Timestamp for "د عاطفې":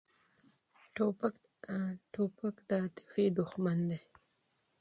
2.69-3.25